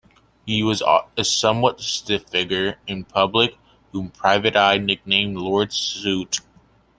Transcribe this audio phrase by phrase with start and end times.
[0.47, 0.81] He was
[1.15, 3.59] a somewhat stiff figure in public
[3.91, 6.39] whom Private Eye nicknamed 'Lord Suit'.